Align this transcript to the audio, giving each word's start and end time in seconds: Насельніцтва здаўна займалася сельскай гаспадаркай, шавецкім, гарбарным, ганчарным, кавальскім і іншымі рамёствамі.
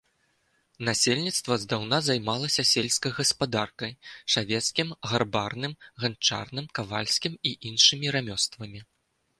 Насельніцтва 0.87 1.57
здаўна 1.63 1.99
займалася 2.07 2.65
сельскай 2.71 3.11
гаспадаркай, 3.19 3.93
шавецкім, 4.37 4.87
гарбарным, 5.13 5.77
ганчарным, 6.05 6.65
кавальскім 6.81 7.33
і 7.51 7.55
іншымі 7.73 8.07
рамёствамі. 8.19 8.79